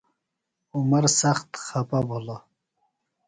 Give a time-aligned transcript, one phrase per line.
[0.75, 2.41] عمر سخت خپہ بھِلوۡ۔